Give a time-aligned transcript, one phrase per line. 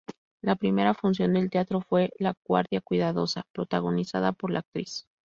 [0.41, 5.05] La primera función del teatro fue "La guardia cuidadosa", protagonizada por la actriz.